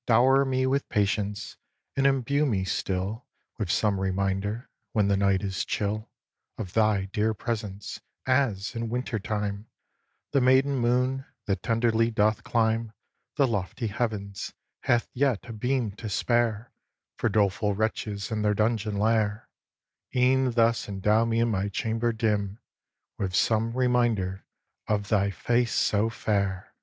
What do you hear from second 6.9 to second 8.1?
dear presence,